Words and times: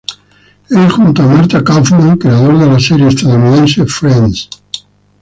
Es 0.71 0.93
junto 0.93 1.21
a 1.21 1.27
Marta 1.27 1.63
Kauffman 1.63 2.17
creador 2.17 2.57
de 2.57 2.65
la 2.65 2.79
serie 2.79 3.05
estadounidense 3.09 3.85
"Friends". 3.85 4.49